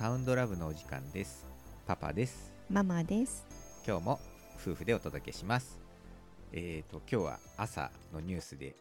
[0.00, 1.44] サウンドラブのお時間です。
[1.86, 2.50] パパです。
[2.70, 3.44] ママです。
[3.86, 4.20] 今日も
[4.58, 5.78] 夫婦でお届けします。
[6.54, 8.74] えーと今日は朝のニュースで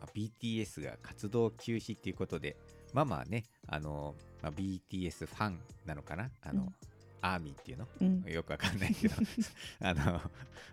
[0.00, 2.56] まあ BTS が活動休止っていうことで
[2.92, 6.32] ママはねあの、まあ、BTS ファンなのかな？
[6.42, 6.74] あの、うん。
[7.20, 7.86] アーミーっていうの？
[8.00, 8.24] うん。
[8.24, 9.14] よくわかんないけど。
[9.82, 10.20] あの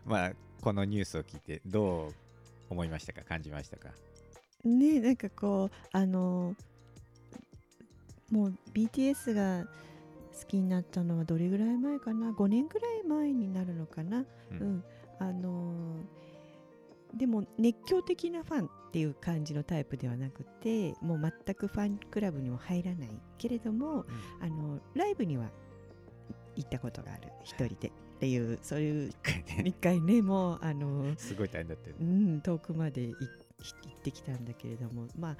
[0.07, 2.13] まあこのニュースを聞いてどう
[2.71, 3.21] 思いましたか？
[3.21, 3.89] 感じましたか？
[4.63, 6.55] ねなんかこうあの
[8.35, 9.65] もう BTS が
[10.33, 14.19] 好きになったのはどれぐらい前かな？5年ぐらい前になるのかな？
[14.19, 14.57] ううん。
[14.77, 14.83] ん、
[15.19, 16.01] あの
[17.15, 24.05] でも熱狂的なファンっていう感じのタイプではなくてもう全くファンクラブにも入らないけれども
[24.41, 25.49] あのライブには
[26.57, 27.31] 行ったことがある。
[27.43, 27.87] 一人で。
[27.87, 29.11] っていうそういう
[29.65, 35.37] 一回ねもうあのすごい大変だったようねん、遠くまでい行ってきたんだけれども、まあ、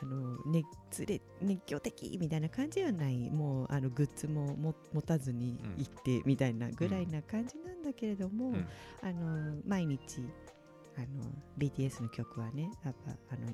[0.00, 8.66] あの熱烈熱狂的みたいな感じではないもうあのグッズもも持たずに行ってみたいなぐらいな感じなんだけれども、うん
[9.02, 10.22] あの毎日
[10.96, 11.06] あの
[11.58, 13.48] BTS の曲はねやっぱあの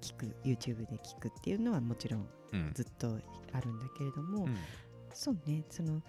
[0.00, 2.70] 聞く YouTube で聞くっていうのはもちろんうん。
[2.74, 3.18] ずっと
[3.52, 4.56] あるんだけれども、うん。
[5.14, 6.02] そうねその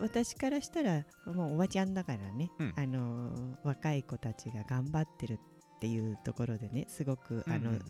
[0.00, 2.74] 私からしたらもうおばちゃんだからね、うん。
[2.76, 5.34] あの若い子たちが頑張ってる
[5.76, 7.82] っていうところでねすごくあの、うんうん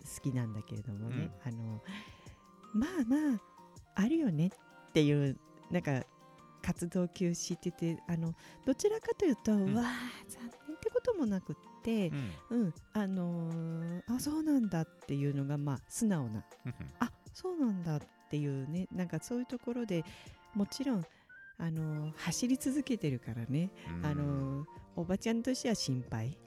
[0.00, 1.82] 好きなんだけれどもね、あの
[2.74, 3.40] まあまあ
[3.94, 5.36] あるよねっていう
[5.70, 6.04] なんか
[6.62, 9.72] 活動休止って言ってあのどちらかというと、ん。
[9.72, 9.86] うわあ
[10.28, 12.30] 残念ってこともなくってう、ん。
[12.50, 12.74] うん。
[12.92, 16.44] あのーあそうなんだっていうのがまあ素直な。
[16.66, 18.86] うんあそうなんだっていうね。
[18.92, 20.04] なんかそういうところで
[20.54, 21.04] もちろん
[21.58, 24.06] あの走り続けてるからね、うん。
[24.06, 26.38] あのおばちゃんとしては心配。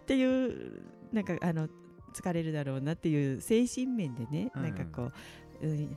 [0.00, 0.82] っていう
[1.14, 1.68] なんかあの
[2.12, 4.62] 疲れるだろうなっていう精神面でね、うん。
[4.62, 5.10] なんかこ
[5.62, 5.96] う、うん、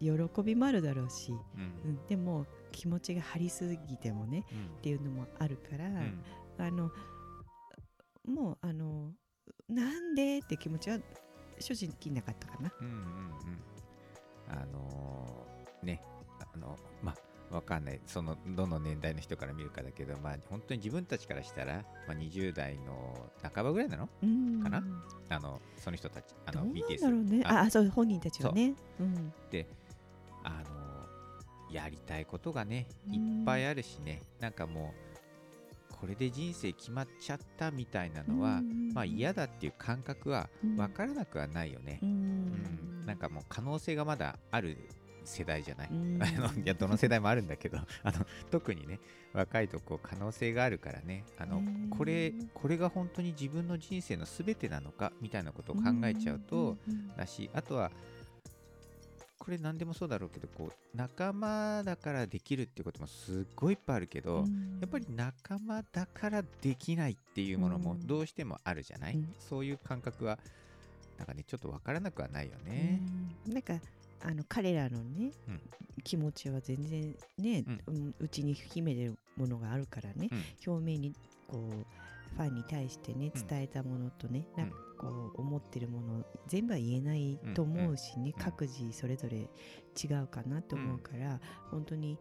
[0.00, 1.90] 喜びもあるだろうし、うん。
[1.90, 4.44] うん、でも気持ちが張りすぎてもね
[4.78, 6.22] っていうのもあるから、うん。
[6.58, 6.90] あの
[8.24, 9.12] もうあの
[9.68, 10.98] なんでって気持ちは
[11.58, 12.72] 正直なかったかな。
[12.80, 13.02] うんうんうん。
[14.48, 16.00] あのーね
[16.54, 17.16] あのまあ
[17.50, 18.00] わかんない。
[18.06, 24.08] そのどの年代の人から見るかだけどまあ本当に自分たちからしたら、まあ、20代の半ばぐらいなの？
[24.22, 24.62] うん。
[24.62, 24.82] かな
[25.28, 27.42] あのその人たちあの BTS だろうね。
[27.44, 27.60] ああ。
[27.62, 28.74] あ、そう本人たちはね。
[28.98, 29.02] う。
[29.04, 29.32] ん。
[30.42, 33.14] あのやりたいことがねうん。
[33.14, 34.22] いっぱいあるしね。
[34.40, 34.92] なんかも
[35.92, 38.60] うこれで人生決まっちゃったみたいなのは、
[38.92, 42.00] まあ嫌だっていう感覚は分からなくはないよね。
[42.02, 42.08] う、ん。
[42.08, 43.06] うん。
[43.06, 44.76] なんかもう可能性がまだある
[45.26, 46.22] 世代じゃない、うん。
[46.22, 49.00] あのいやどの世代もあるんだけど あの特にね
[49.32, 51.24] 若いとこ可能性があるからね。
[51.38, 57.08] あのねこれこれが本当に自分の人生の全てなのかみたいなことを考えちゃうと、うん。
[57.16, 57.90] だしあとは
[59.38, 64.78] これ何でもそうだろうけどこう仲間だからできるってこともすっごいいっぱいあるけど、うん。
[64.80, 68.06] やっぱり仲間だからできないっていうものもうん。
[68.06, 69.34] どうしてもあるじゃない、うん。
[69.38, 70.38] そういう感覚は
[71.18, 73.00] なんかねちょっとわからなくはないよね。
[73.46, 73.52] うん。
[73.52, 73.74] なんか
[74.26, 75.60] あの彼らのね、うん。
[76.02, 78.14] 気持ちは全然ね、うん。
[78.18, 80.72] うちに秘めてるものがあるからね、うん。
[80.72, 81.12] 表面に
[81.46, 83.46] こうファンに対してねうん。
[83.46, 84.64] 伝えたものとね、うん。
[84.64, 88.42] なんかこう思ってるもの全部は言えないと思うしね、うん。
[88.42, 91.38] 各自それぞれ違うかなと思うから、
[91.70, 92.18] 本当に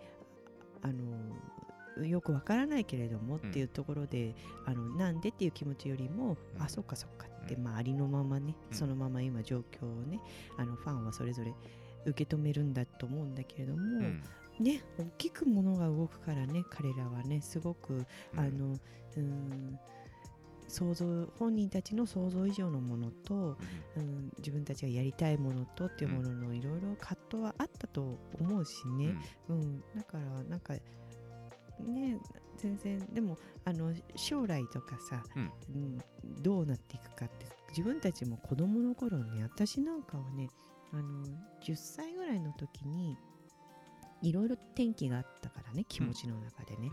[0.83, 4.35] あのよくわからないけれどもっていうところで、
[4.67, 6.61] あのなんでっていう気持ちよりも、うん。
[6.61, 7.63] あそっかそっかって、うん。
[7.63, 8.77] まあ、ありのままね、うん。
[8.77, 10.19] そのまま今状況をね
[10.55, 11.51] あのファンはそれぞれ
[12.05, 14.23] 受け止めるんだと思うんだけれども、うん。
[14.59, 17.97] ね大きくものが動くからね彼らはねすごくう
[18.35, 18.39] ん。
[18.39, 18.77] あの
[19.17, 19.79] うん
[20.67, 21.05] 想像
[21.38, 23.57] 本人たちの想像以上のものと、
[23.95, 28.97] うん、自分たちがやりたいものとっていうもののいろいろ葛藤はあったと思うしうん。
[28.97, 29.15] ね、
[29.49, 29.79] うん。
[29.95, 30.81] だからなんかね
[32.57, 35.51] 全然でもあの将来とかさ、うん。
[35.75, 35.97] うん
[36.41, 40.50] どうなっていくかって自分たちも子供の頃ね私なんかはね
[40.95, 41.25] あの
[41.62, 43.18] 10歳ぐらいの時に
[44.21, 46.89] いろいろ転機があったからね気持ちの中でね、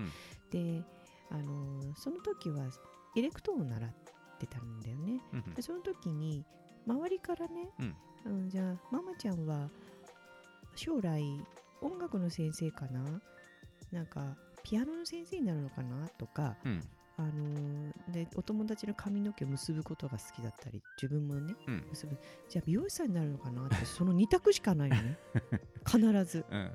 [0.50, 0.82] で
[1.30, 2.68] あのその時は
[3.16, 3.90] エレクトーンを習っ
[4.38, 5.20] てたんだよね。
[5.32, 5.54] うんうん。
[5.54, 6.44] でその時に
[6.86, 7.96] 周りからね、うん。
[8.24, 9.70] うんじゃあママちゃんは
[10.74, 11.22] 将来
[11.80, 13.04] 音楽の先生かな？
[13.92, 16.08] なんかピアノの先生になるのかな？
[16.18, 16.82] とか、うん
[17.18, 21.84] あのーでお友達の髪の毛を結ぶことが好きだったり自分もねうん。
[21.90, 22.18] 結ぶ。
[22.48, 25.18] じゃあ美容師さんになるのかなってその2択しかないのね。
[25.86, 26.44] 必ず。
[26.50, 26.70] うん。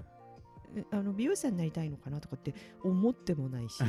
[0.76, 2.54] えあの美容師さんになりたいのかなとかって
[2.84, 3.82] 思ってもないし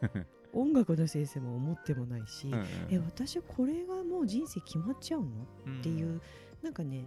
[0.52, 5.46] 音楽の先生も思ってもないし、うんえ私これがもう人生決まっちゃうの？
[5.66, 5.78] うん。
[5.80, 6.20] っていう
[6.62, 7.06] なんかね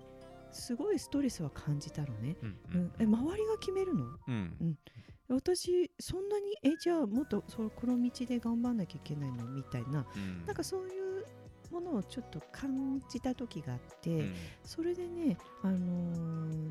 [0.51, 4.05] すごいストレスは感じたのね、うんうんえ周りが決めるの？
[4.27, 4.77] うん
[5.27, 9.45] 私そんなにえじゃあもっとそこの道で頑張んなきゃいけないの？
[9.45, 10.05] みたいな。
[10.15, 10.45] うん。
[10.45, 11.25] なんかそういう
[11.71, 14.33] ものをちょっと感じた時があって、うん。
[14.63, 16.69] それでね、あのー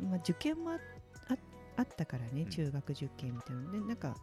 [0.00, 0.76] まあ、受験もあ
[1.82, 2.50] ったからね、うん。
[2.50, 3.72] 中学受験みたいなの。
[3.72, 4.16] でなんか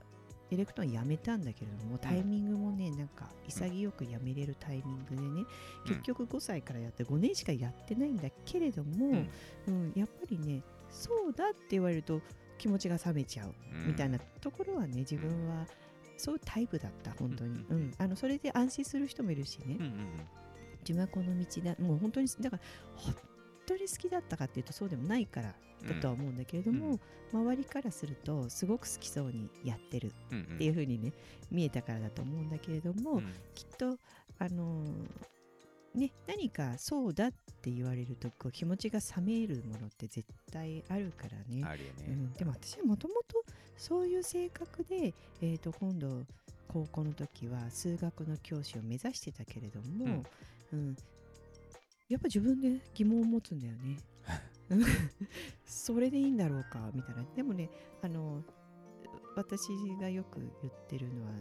[0.51, 5.45] エレクトーンやめたんだけれどもタイミングもねなんか潔くやめれるタイミングでね、
[5.88, 9.29] 結局5歳からやって5年しかやってないんだけれども、うん。
[9.67, 10.61] うんやっぱりね
[10.91, 12.21] そうだって言われると
[12.57, 15.65] 気持ちが冷めちゃううんみたいなところはね自分は
[16.17, 17.94] そういうタイプだった本当に、ううんん。
[17.97, 20.07] あのそれで安心する人もいるしね、うんうん
[20.83, 22.63] 自分はこの道だもう本当にだから
[22.97, 23.15] 本
[23.65, 25.55] 当に好きだったかっていうとそうでもないから
[25.88, 27.00] だとは思うんだけれども、
[27.31, 31.13] 周りからするとすごく好きそうにやってるっていう風にね
[31.50, 33.33] 見えたからだと思うんだけれども、うん。
[33.55, 33.97] きっと
[34.39, 34.88] あのー
[35.95, 37.31] ね何かそうだっ
[37.62, 41.63] て言われるとこう気持ちが冷めるものって絶対あるからね。
[41.63, 43.44] あるよねうん、でも私はもともと
[43.78, 46.24] そういう性格で、えー、と今度
[46.68, 50.24] 高校の時は数学の教師を目指してたけれども、
[50.72, 50.95] うん
[52.10, 53.98] やっぱ自分で疑問を持つんだよね。
[54.69, 54.84] う ん
[55.66, 57.24] それでいいんだろうかみたいな。
[57.36, 57.69] でもね
[58.01, 58.44] あの
[59.36, 59.69] 私
[60.00, 61.31] がよく言ってるのは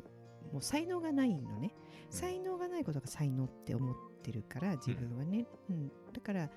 [0.53, 1.75] もう才能がないのね。
[2.11, 2.17] うん。
[2.17, 5.47] 才能がないことが才能って思ってるから自分はね。
[5.71, 5.89] うん。
[6.13, 6.51] だから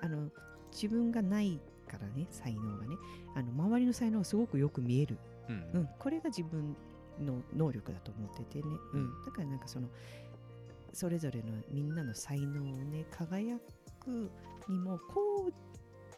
[0.00, 0.30] あの
[0.72, 2.96] 自分がないからね才能がね。
[3.34, 5.18] あの周りの才能がすごくよく見える、
[5.48, 5.70] うん。
[5.74, 6.76] うん、これが自分
[7.20, 9.88] の能力だと思っててね、ううんん、だからなんかその
[10.92, 13.58] それぞれのみんなの才能をね輝
[14.00, 14.30] く
[14.68, 15.52] にもこう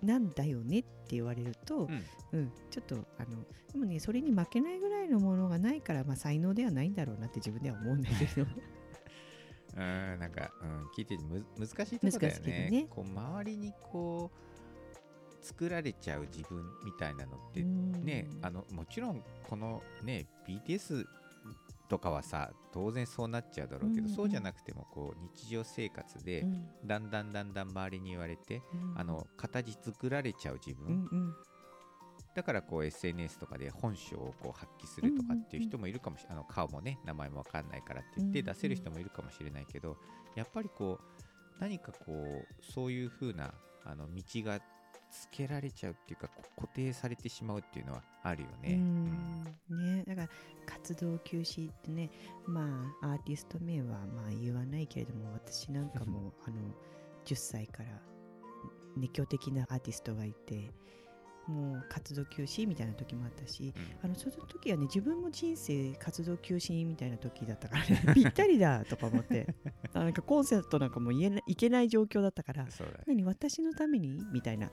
[0.04, 2.04] なんだよねって言われると、うん。
[2.32, 8.46] うん、ちょっとあのでもねそれに負けないぐらいのものがないから、まあ、才能ではないんだろうなって自分では思うんだけど。
[9.76, 12.70] うんなんか、うん、聞いててむ難しいところだよね。
[12.70, 12.86] ね。
[12.88, 18.04] こう周りにこう作られちゃう自分みたいなのってうん。
[18.04, 21.04] ね、あのもちろんこのね BTS
[21.94, 26.66] とかはさ当然そうなっちゃうだろうけど、うんうんそうじゃなくてもこう日常生活でうん。
[26.84, 28.98] だんだんだんだん周りに言われて、うん。
[28.98, 31.34] あの形作られちゃう自う分、んうん。
[32.34, 39.96] だからこう SNS とかで本性をこう発揮するとかっていう人もいるかもしれない、あの顔もね名前もわかんないからって言って出せる人もいるかもしれないけど、
[40.34, 43.54] やっぱりこう何かこうそういう風な
[43.84, 44.58] あの道が
[45.14, 48.74] つけられちゃうっていうか固定されてしまうっていうのはあるよね。
[48.74, 49.44] うん。
[49.70, 50.04] ね。
[50.06, 50.28] だから
[50.66, 52.10] 活動休止ってね
[52.46, 56.56] まあアーティスト名はまあ言わないけれども私なんかも あの
[57.24, 57.88] 10歳から
[58.96, 60.70] 熱狂的なアーティストがいて
[61.46, 64.10] もう活動休止みたいな時もあったしうん。
[64.10, 69.46] あのその時はね自分も人生活動休止みたいな時だったからね ぴったりだとか思って。
[69.92, 72.66] あなんかコンセプトなんかも言えないいけない状況だったから。
[73.06, 74.20] 何私のために？
[74.32, 74.70] みたいな、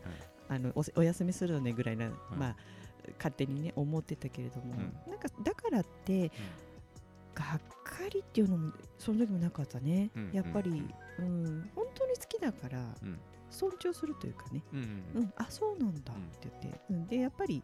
[0.48, 2.58] あのおお休みするのねぐらいな、まあ
[3.18, 6.32] 勝手にね思ってたけれども、うなんかだからって
[7.34, 10.72] がっかりっていうのもその時もなかったね、うんやっぱり、
[11.20, 13.20] ううん本当に好きだからうん
[13.52, 14.80] 尊重するというかね、うん
[15.16, 16.14] うんあそうなんだ。
[16.14, 17.08] って言って、うん。
[17.08, 17.62] でやっぱり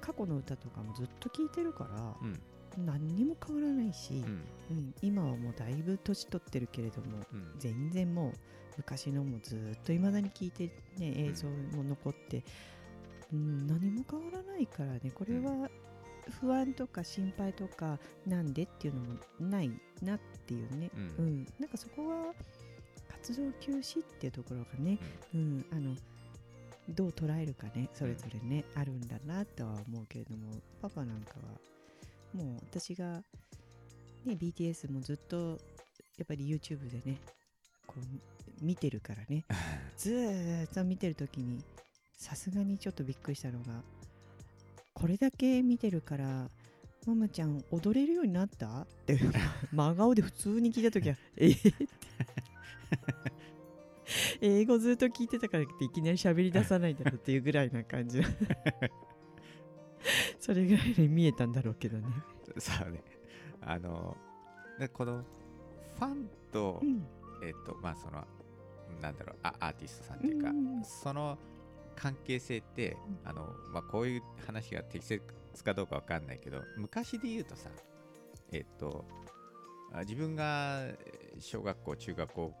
[0.00, 2.40] 過去の歌とかもずっと聴いてるから、うん。
[2.86, 4.76] 何にも変わらないし、うん。
[4.76, 4.94] うん。
[5.02, 7.54] 今はもうだいぶ年取ってるけれどもうん。
[7.58, 8.32] 全然もう
[8.76, 10.66] 昔のもずっといまだに聞いて、
[10.98, 12.42] ね、映像も残って、
[13.32, 15.10] うん、何も変わらないからね。
[15.14, 15.68] これは
[16.40, 19.70] 不安とか心配とかなんでっていうのもない
[20.02, 21.24] なっていうね、うん。
[21.24, 22.34] うん、なんかそこは
[23.22, 24.98] 活動休止っていうところがね、
[25.32, 25.94] うん、あの
[26.88, 30.50] どう捉えるかねそれぞれね、あるんだなとは思うけれども
[30.80, 33.22] パパなんかはもう私が、
[34.24, 35.36] ね、BTS もずっと
[36.18, 37.18] やっぱり YouTube でね
[37.86, 39.44] こう見てるからね
[39.96, 41.62] ずーっと見てる時に
[42.16, 43.84] さすがにちょっとびっくりしたのが
[44.94, 46.50] これだけ見てるから
[47.06, 48.82] ママちゃん踊れるようになった？
[48.82, 49.18] って
[49.72, 51.48] 真顔で普通に聞いた時は え？
[51.50, 52.21] ーって
[54.40, 58.22] 英語ずっと聞いてたからっていきなり喋り出さないだろうっていうぐらいな感じ。
[60.40, 62.06] それぐらいに見えたんだろうけどね、
[62.58, 63.02] そうね。
[63.60, 64.16] あの、
[64.78, 65.24] でこの
[65.98, 67.06] ファンと、うん。
[67.42, 68.24] えっと、まあその、
[69.00, 70.84] なんだろう、あアーティストさんっていうか、うん。
[70.84, 71.38] その
[71.94, 73.28] 関係性って、うん。
[73.28, 75.22] あの、まあこういう話が適切
[75.64, 77.70] かどうかわかんないけど、昔で言うとさ、
[78.50, 79.04] えっと、
[79.92, 82.54] あ自分がえー小学校、中学校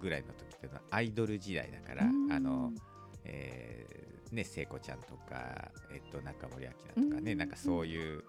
[0.00, 2.32] ぐらいの時っていうのはアイドル時代だから、うん。
[2.32, 2.72] あの、
[3.24, 7.38] えーね、聖子ちゃんとか、えっと、中森明菜とかね、うん。
[7.38, 8.22] なんかそういう、うん。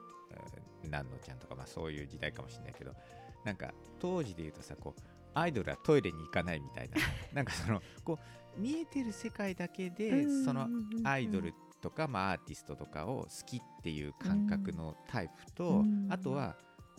[0.84, 2.94] 南野ちゃんとか、まあそういう時代かもしれないけど、
[3.44, 5.02] なんか当時で言うとさ、こう、
[5.34, 6.98] アイドルはトイレに行かないみたいな
[7.34, 8.18] なんかそのこ
[8.58, 10.68] う見えてる世界だけでうんその
[11.04, 16.08] アイドルとか、まあ、アーティストとかを好きっていう感覚のタイプと、うん。
[16.10, 16.58] あとは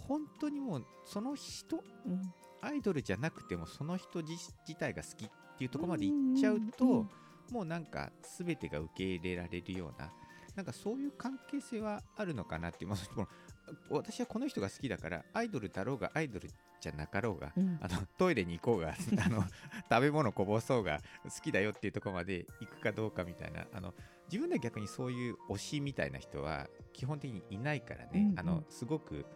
[0.09, 2.33] 本当にもうその人うん。
[2.61, 4.33] アイドルじゃなくてもその人自
[4.67, 7.09] 自体が好きっていうところまで行っちゃうと、うんうんうん。
[7.53, 10.11] もうなんか全てが受け入れられるような
[10.59, 12.91] なんかそういう関係性はあるのかなっていう、
[13.91, 16.51] 私はこの人が好きだからアイドルだろうがアイドル
[16.81, 17.79] じゃなかろうが、うん。
[17.81, 18.89] あのトイレに行こうが
[19.25, 19.45] あの
[19.89, 23.95] 食べ物こぼそうが好きだよっていうところまで行くかどうかみたいなあの
[24.27, 28.41] 自分では逆にそういう推しみたいな人は基本的にいないからね、うんうん。
[28.41, 29.27] あのすごく、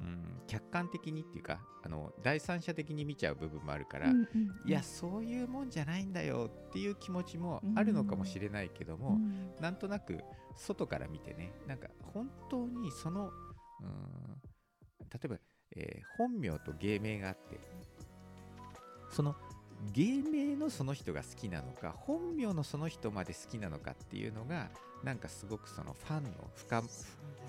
[0.00, 4.26] うん、客観的にっていうかあの第三者的に見ちゃう部分もあるから、うんうん
[4.66, 9.50] いやそういうもんじゃないんだよっていう気持ちもあるのかもしれないけども、うん。
[9.60, 10.20] なんとなく
[10.56, 13.90] 外から見てねなんか本当にそのうーん
[15.10, 15.36] 例えば、
[15.76, 17.58] えー本名と芸名があって
[19.10, 19.34] その
[19.92, 24.68] 芸名のその人が好きなのか本名のその人まで好きなのかっていうのが
[25.02, 26.82] なんかすごくそのファンの深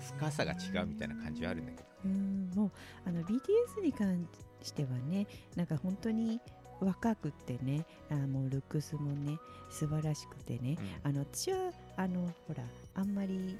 [0.02, 1.84] 深さが違うみたいな感じはあるんだけど。
[2.04, 2.70] うんもう
[3.06, 4.26] あの BTS に関
[4.60, 6.40] してはねなんか本当に
[6.80, 9.38] 若くってねあもうルックスもね
[9.70, 11.10] 素晴らしくてね、うん。
[11.10, 12.62] あの私はあのほら
[12.94, 13.58] あんまり、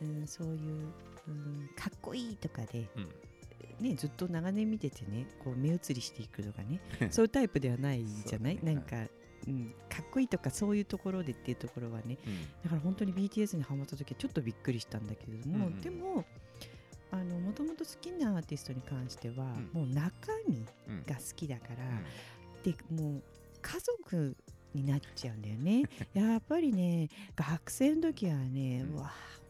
[0.00, 0.92] うん、そういう、
[1.28, 3.08] うん、かっこいいとかで、うん。
[3.80, 6.80] ね、ずっと長年見ててねこう目移りしていくとかね
[7.10, 8.74] そういうタイプではないじゃない、ね。
[8.74, 8.96] なんか、
[9.46, 12.42] うん、かっこいいとかそういうところでっていうところはねうん。
[12.64, 15.80] だから本当に BTS にハマった時はちょっとびっくりしたんだけれども、うんうん。
[15.80, 16.24] でも
[17.10, 19.70] あのもともと好きなアーティストに関しては、ん。
[19.72, 20.10] もう中
[20.48, 22.72] 身うんが好きだから、うん。
[22.72, 23.22] でもう
[23.60, 24.36] 家族
[24.74, 25.82] になっちゃうんだよね。
[26.14, 29.41] やっぱりね学生の時はね、ううんわあ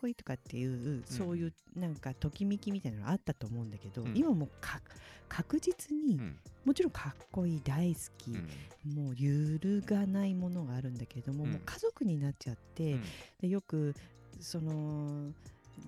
[0.00, 4.16] こいいとかっていう、そういうなんかときめきみたいなのあったと思うんだけど、うん。
[4.16, 4.80] 今もうか
[5.28, 6.38] 確実に、うん。
[6.64, 8.94] もちろんかっこいい大好き、うん。
[8.94, 11.50] もう揺るがないものがあるんだけれども,、うん。
[11.50, 13.02] もう家族になっちゃって、うん。
[13.40, 13.94] でよく
[14.40, 15.32] その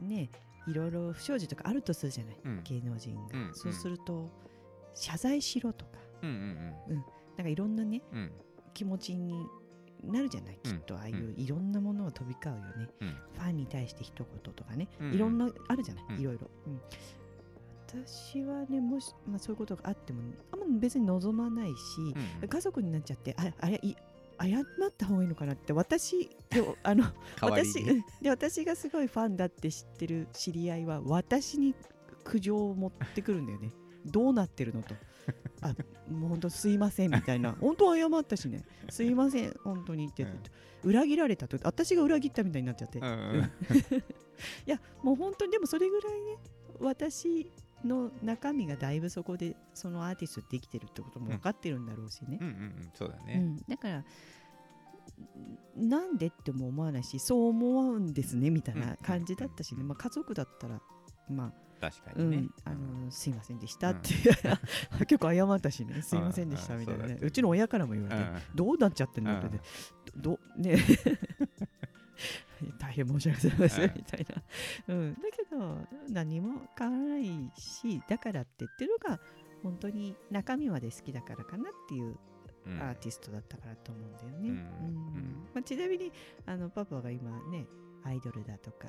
[0.00, 0.30] ね
[0.66, 2.62] いろいろ不祥事とかあるとするじゃない、うん。
[2.64, 3.54] 芸能人が、うん。
[3.54, 4.28] そうすると
[4.94, 5.92] 謝罪しろとか。
[6.22, 6.28] うん。
[6.88, 6.96] うん。
[7.36, 8.02] なんかいろんなね
[8.74, 9.46] 気持ちに
[10.04, 13.08] なるじゃないきっと、ああいういろんなものが飛び交うよね、うん。
[13.08, 15.12] ファンに対して一言とかね、うん。
[15.14, 16.20] いろんなあるじゃない、うん。
[16.20, 16.80] いろいろ、うん。
[18.04, 21.74] 私はねもし、まあ、そういうことがあってもあんま別に望まないし、
[22.40, 23.94] うん家族になっちゃってああれい
[24.40, 27.04] 謝った方がいいのかなって私でも あの
[27.40, 27.84] 私
[28.20, 31.74] で私がすごいファンだって知ってる知り合いは私に
[32.24, 33.72] 苦情を持ってくるんだよね。
[34.04, 34.94] どうなってるのと
[35.62, 35.74] あ
[36.10, 37.52] もう本当すいませんみたいな。
[37.60, 38.64] 本当は謝ったしね。
[38.90, 40.40] すいません本当にって、うん。
[40.82, 43.40] 裏切られたと私が裏切ったみたいになっちゃって、うんうんうん。
[43.40, 43.44] い
[44.66, 46.36] やもう本当にでもそれぐらいね
[46.80, 47.50] 私
[47.84, 52.38] の中身がだいぶそこでそのアーティストできてるってことも分かってるんだろうしね。
[52.40, 52.90] うん、うんうん。
[52.94, 53.34] そうだね。
[53.34, 54.04] うん、だからん
[55.88, 60.80] なんでっても思わないしそう思うんですねみたいな感じだったしね、まあ、家族だったら
[61.28, 61.52] まあ
[61.82, 62.36] 確かにね。
[62.36, 64.14] うん、あのすいませんでしたって、
[65.04, 66.00] 結構謝ったしね。
[66.00, 67.18] すいませんでしたみたいなね、うん。
[67.18, 68.24] うんうちの親からも言われて、
[68.54, 69.60] どうなっちゃってんのってね、
[70.16, 70.76] どどね。
[72.78, 74.26] 大変申し訳ございませんうんみたい
[74.86, 79.20] な、うん、だけど何も変わらないしだからって言ってるのが
[79.64, 82.16] 本当に中身まで好きだからかなっていう
[82.64, 82.80] うん。
[82.80, 84.36] アーティストだったからと思うんだよね。
[84.38, 84.46] うん。
[84.46, 84.54] うん。
[84.54, 85.48] うん。
[85.52, 86.12] まあ、ちなみに
[86.46, 87.66] あのパパが今ね
[88.04, 88.86] アイドルだとか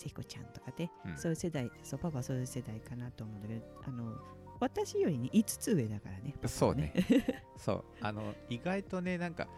[0.00, 1.16] 聖子ちゃんとかで、うん。
[1.16, 4.16] そういう世代そうパパはそういう世代かなと思うんだけどあの
[4.60, 6.32] 私よりね5つ上だからね。
[6.34, 6.92] パパはそうね。
[7.56, 7.84] そう。
[8.00, 9.48] あの意外とねなんか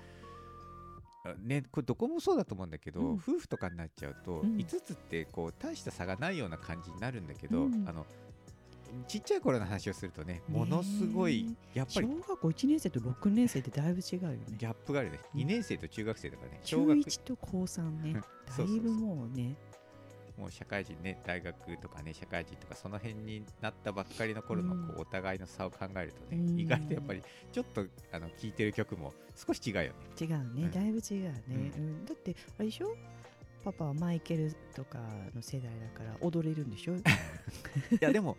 [1.24, 3.14] あねこれどこもそうだと思うんだけど、うん。
[3.14, 4.56] 夫婦とかになっちゃうと、うん。
[4.56, 7.88] 5つってこう大した差がないような感じになるんだけど、うん。
[7.88, 8.06] あの
[9.08, 14.38] ちっちゃい頃の話をするとねものすごいやっぱ小り学校1年生と6年生ってだいぶ違うよね。
[14.58, 16.60] ギャップがあるね、うん2年生と中学生だからね。
[16.62, 18.20] 中小学1と高3ね。
[18.56, 19.56] だいぶもうね
[20.52, 26.60] 社会人ね大学とかね社会人とかその辺になったばっかりの頃のこう、うんお互いの差を考えるとね、うん。
[26.60, 29.92] 意外とやっぱりちょっとあの聴いてる曲も少し違うよね。
[30.20, 30.70] 違うね、うん。
[30.70, 32.04] だいぶ違うね、ううん。
[32.04, 32.96] だってあれでしょ？
[33.64, 34.98] パパはマイケルとか
[35.34, 37.00] の世代だから踊れるんでしょ、 い
[38.00, 38.36] やでも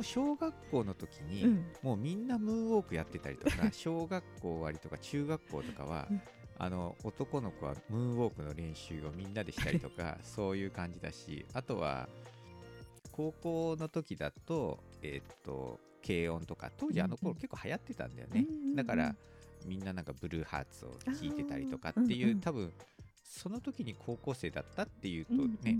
[0.00, 1.66] 小学校の時に、うん。
[1.82, 6.22] もうみんなムーンウォークやってたりとか小学校終わりとか中学校とかは、うん
[6.58, 12.08] あの男の子はムーンウォークの練習をみんなでしたりとか そういう感じだしあとは
[13.10, 18.76] 高校の時だとえーっと軽音とか当時あのうんうん頃結構流行ってたんだよね、うんうんうん。
[18.76, 19.16] だから
[19.64, 22.72] みんななんかブルーハーツを聴いてたりとかっていう、あーうんうん多分
[23.24, 25.78] その時に高校生だったっていうとうんね、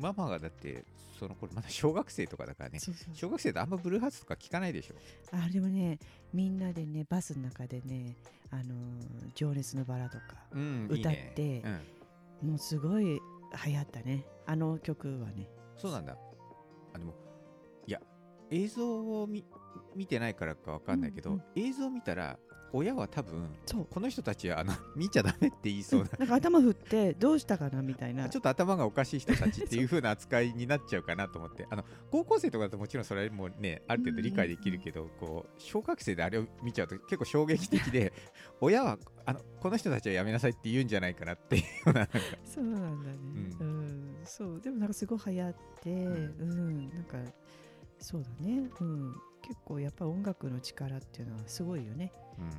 [0.00, 0.84] ママがだって
[1.18, 2.78] その頃まだ小学生とかだからね
[3.12, 4.94] 小学生ってあんまブルーハーツとか聞かないでしょ。
[5.32, 5.98] あでもね
[6.32, 8.16] みんなでねバスの中でね
[8.50, 11.32] 「あのー情熱のバラ」とかうん歌っいいね。
[11.36, 11.62] て
[12.42, 14.24] うん、もうすごい流行ったね。
[14.46, 15.48] あの曲はね。
[15.76, 16.16] そうなんだ。
[16.94, 17.14] あでも
[17.86, 18.00] いや
[18.50, 19.44] 映像を見
[19.94, 21.42] 見てないからかわかんないけど、うんうん。
[21.54, 22.38] 映像見たら
[22.72, 23.86] 親は多分そう。
[23.90, 26.10] この人たちはあの 見ちゃダメって言いそうな。
[26.18, 28.28] なんか頭振ってどうしたかなみたいな。
[28.30, 31.66] ちょっと頭がおかしい人たちっていう風な扱いになっちゃうかなと思って。
[31.70, 38.12] あの高校生とかだともちろんそれもねある程度理解できるけど、こう小学生であれを見ちゃうと結構衝撃的で
[38.60, 41.64] 親はあのこの人たちはやめなさいって言うんじゃないかなっていう
[42.44, 43.18] そうなんだね。
[43.60, 44.60] ううん、そう。
[44.60, 46.06] でもなんかすごい流行ってん。
[46.06, 47.18] うん、なんか
[47.98, 48.70] そうだね。
[48.80, 49.14] うん。
[49.42, 52.12] 結構やっぱ音楽の力っていうのはすごいよね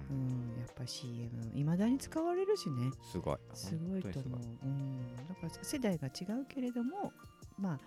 [0.09, 0.55] ううん。
[0.55, 2.91] んやっぱ CM いまだに使われるしね。
[3.11, 3.37] すごい。
[3.53, 4.39] すごいと思う。
[4.63, 7.11] うん、だから世代が違うけれども
[7.57, 7.79] ま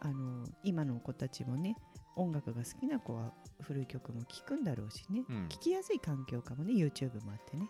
[0.00, 1.76] ああの今の子たちもね
[2.16, 5.48] 音楽が好きな子は古い曲も聴くんだろうしね、うん。
[5.48, 7.68] 聴きやすい環境かもね YouTube もあってね。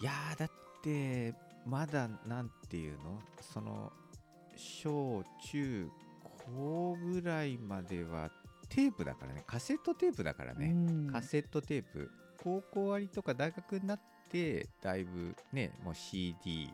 [0.00, 0.50] いやーだっ
[0.82, 1.34] て
[1.66, 3.18] まだなんていうの？
[3.40, 3.92] その
[4.56, 5.88] 小中
[6.44, 8.30] 高ぐらいまでは
[8.68, 9.44] テープだからね。
[9.46, 11.10] カセットテープだからね、うん。
[11.10, 12.10] カセットテープ
[12.42, 16.70] 高校終わりとか大学になってだいぶねもう CD、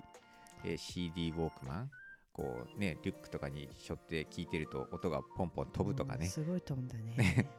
[0.64, 1.90] えー CD ウォークマン
[2.32, 6.26] こうねリュックとかに背負って聴いてると音がポンポン飛ぶとかね。
[6.26, 7.14] うんすごい飛んだね。
[7.16, 7.50] ね。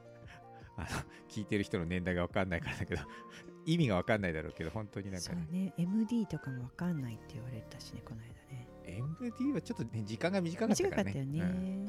[0.77, 0.87] あの
[1.27, 3.01] 聞いてる人の年代が分かんないからだけど
[3.65, 5.43] 意味が分かんないだろうけど本当になんかね。
[5.45, 5.73] そうね。
[5.77, 8.67] MD とかもわかんないって言われたしねこの間ね。
[8.85, 11.03] MD はちょっとね時間が短かったからね。
[11.03, 11.87] 短かったよね、うん。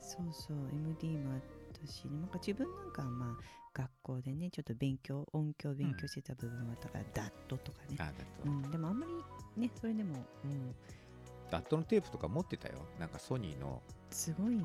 [0.00, 0.56] そうそう。
[0.72, 1.40] MD もあっ
[1.80, 8.10] たしなんか自分なんかはまあ学校でねちょっと勉強音響勉強してた部分はだからダットとかね、あ
[8.44, 9.06] うん、でもあんま
[9.56, 10.74] りねそれでも、うん、
[11.50, 12.74] ダットのテープとか持ってたよ。
[12.98, 13.82] なんかソニーの。
[14.10, 14.64] すごいね。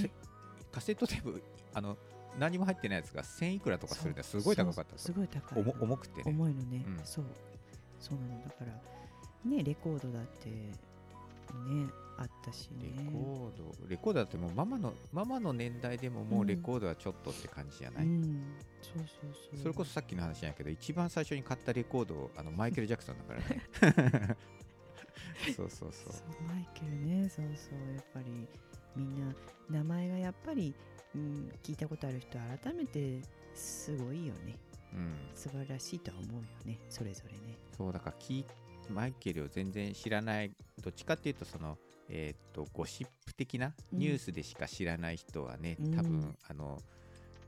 [0.00, 0.10] せ
[0.70, 1.42] カセットテープ
[1.74, 1.96] あの
[2.38, 4.24] 何も入ってないやつが1000いくらとかするんだよ。
[4.24, 5.62] すごい高かったすごい高い。
[5.62, 6.24] 重重くてね。
[6.26, 7.00] 重いのね、うん。
[7.04, 7.24] そう。
[8.00, 8.44] そうなの。
[8.44, 10.72] だからねレコードだってね
[12.18, 13.88] あったしレねコード。
[13.88, 18.42] レコードだってもうママのママの年代でももうレコードはちょっとって感じじゃない、うん、
[18.80, 19.58] そうそうそう。
[19.58, 24.36] それこそさっきの話じゃないけど一番最初に買ったレコードあのマイケル・ジャクソンだからね。
[25.56, 26.12] そうそうそう。
[26.12, 27.28] そうマイケルね。
[27.28, 27.94] そうそう。
[27.94, 28.48] やっぱり
[28.94, 29.34] みんな
[29.70, 30.74] 名前がやっぱり、
[31.14, 33.20] うん、聞いたことある人は改めて
[33.54, 34.56] すごいよね。
[34.92, 35.14] うん。
[35.34, 36.78] 素晴らしいとは思うよね。
[36.88, 37.58] それぞれね。
[37.76, 38.44] そうだから聞い
[38.90, 40.52] マイケルを全然知らない。
[40.82, 41.78] どっちかっていうとその
[42.12, 43.98] えっ、とゴシップ的なうん。
[43.98, 45.96] ニュースでしか知らない人はね、うん。
[45.96, 46.78] 多分あの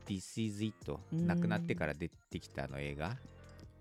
[0.07, 1.27] This is It うん。
[1.27, 3.15] 亡くなってから出てきたあの映画。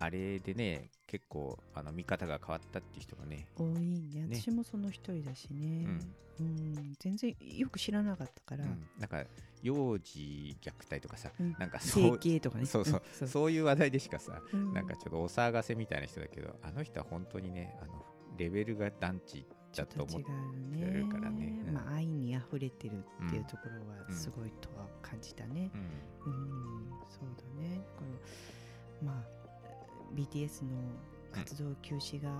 [0.01, 4.27] あれでね結構あの見方が変わったっていう人がね多いね。
[4.27, 4.41] ね。
[4.41, 6.95] 私もその一人だしうねん、うん。
[6.99, 8.87] 全然よく知らなかったから、うん。
[8.99, 9.25] なんか
[9.63, 11.57] 幼児虐待とかさうん。
[11.59, 12.67] なんかそうとかね。
[12.67, 13.03] そうそう。
[13.23, 13.29] うん。
[13.29, 13.51] そう。
[13.51, 14.75] いう話題でしかさうん。
[14.75, 18.05] なんかちょっとお騒がせみたいな人だけどあの人は本当にねあの
[18.37, 21.63] レベルが団地だと思っちょっと違うてねるからね。
[21.69, 21.75] うん。
[21.75, 25.71] まあ愛に溢れてるっていうところはすごいとは感じたね。
[26.27, 26.33] うん。
[26.33, 27.81] うん、そうだね。
[27.95, 28.05] だか
[29.03, 29.25] らまあ
[30.15, 30.71] BTS の
[31.33, 32.31] 活動休止が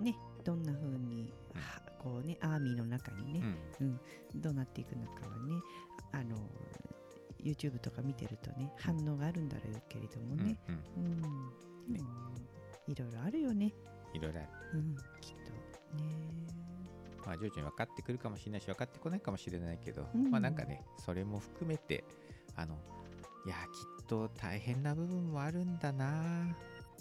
[0.00, 1.60] ね、どんな風に、うん。
[1.60, 3.42] はこうねアーミーの中にね、
[3.80, 4.00] うん。
[4.34, 5.60] どうなっていくのかはね
[6.12, 6.36] あの
[7.42, 10.56] YouTube とか見てるとね反応があるんだろうけれどもね、
[10.96, 11.52] うん
[12.88, 13.72] いろいろあるよね、
[14.12, 14.48] いろいろある。
[14.74, 15.52] うん、きっと
[16.02, 16.41] ね
[17.26, 20.30] まあ徐々に分かってくるかもしれないし分かってこないかもしれないけど、うん。
[20.30, 22.04] まあなんかねそれも含めて
[22.56, 22.76] あの
[23.46, 26.56] いやきっと大変な部分もあるんだな。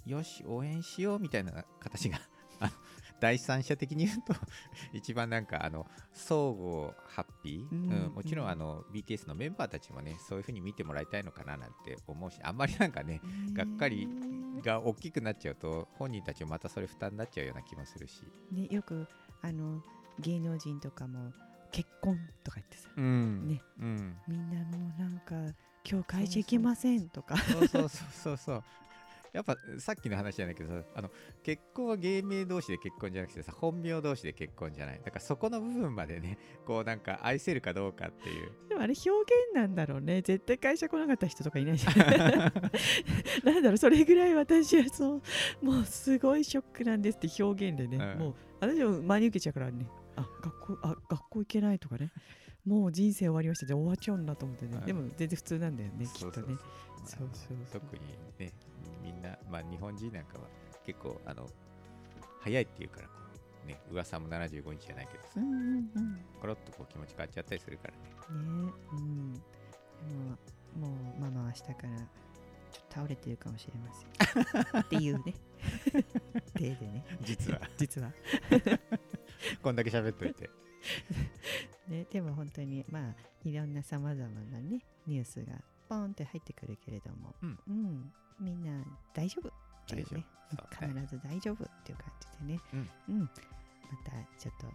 [0.05, 2.19] よし応援しようみたいな形が
[3.19, 4.33] 第三者的に言うと
[4.93, 13.21] 一番なんかあの相互ハッピー、うんうんもちろんあの BTS のメンバーたちもねそういう風に見てもらいたいのかななんて思うしあんまりなんかね
[13.53, 18.23] がっかりねが大きくなっちゃうと本人たちもまたそれ負担になっちゃうような気もするし。
[18.51, 19.07] ねよく
[19.41, 19.83] あの
[20.19, 21.31] 芸能人とかも
[21.71, 23.47] 結婚とか言ってさうん。
[23.47, 23.61] ね。
[23.79, 24.17] うん。
[24.27, 25.55] みんなもうなんか
[25.89, 27.37] 今日会社行けませんとか。
[27.37, 28.63] そうそうそうそう。
[29.33, 31.09] やっぱさっきの話じゃないけどさあの
[31.41, 35.01] 結婚は芸名同士で結婚じゃなくてさ本名同士で結婚じゃない。
[35.03, 38.51] だからそこの部分までね こうなんか愛せるかどうかっていう。
[38.67, 40.21] でもあれ表現なんだろうね。
[40.21, 41.95] 絶対会社来なかった人とかいないじゃん。
[43.45, 48.19] なんだろうそれぐらい私はそうもうすごいショックなんですって表現でね、うん。
[48.19, 49.87] もう私は真に受けちゃうからね
[50.21, 52.11] あ学校あ学校行けないとかね。
[52.65, 53.65] もう人生終わりました。
[53.65, 56.55] で終わっちゃうんだと思ってね、うんでも全然普通なんだよねきっとね。
[57.05, 57.29] そそうう。
[57.33, 58.01] そう特に
[58.37, 58.53] ね
[59.03, 60.47] みんなまあ日本人なんかは
[60.85, 61.49] 結構あの
[62.41, 63.13] 早いっていうからこ
[63.65, 66.25] ね噂も75日じゃないけどさ、うんうんうん。
[66.39, 67.99] コロッとこう気持ち変わっちゃったりするからね。
[68.65, 68.71] ね。
[68.93, 69.33] うん。
[69.33, 69.39] で
[70.79, 71.97] ももうママは明日から
[72.71, 74.81] ちょっと倒れてるかもしれません。
[74.81, 75.33] っていうね。
[76.55, 77.05] 例でね。
[77.21, 77.61] 実は。
[77.77, 78.11] 実は
[79.61, 80.49] こんだけ喋っといて。
[81.87, 88.11] ねでも本当にまあいろんなさまざまなねニュースがポンって入ってくるけれども、うん。
[88.39, 89.51] みんな大丈夫っ
[89.85, 90.25] ていうね。
[90.71, 92.07] 必ず大丈夫っていう感
[92.39, 92.59] じでね、
[93.09, 93.19] うん。
[93.19, 93.27] ま
[94.05, 94.67] たちょっと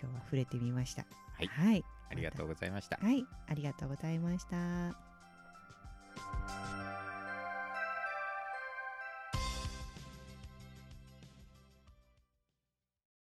[0.00, 1.06] 今日は触れてみました。
[1.36, 1.46] はい。
[1.46, 2.98] はい、ありがとうございました。
[3.00, 5.05] はい、ありがとうございました。